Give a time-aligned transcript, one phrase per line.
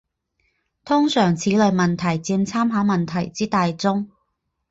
[0.83, 4.09] 通常此类问题占参考问题之大宗。